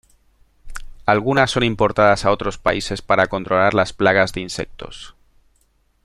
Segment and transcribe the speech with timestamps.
[1.05, 5.13] Algunas son importadas a otros países para controlar las plagas de insectos.